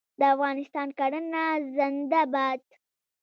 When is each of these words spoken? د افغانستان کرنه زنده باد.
د 0.19 0.21
افغانستان 0.35 0.87
کرنه 0.99 1.45
زنده 1.75 2.21
باد. 2.33 2.59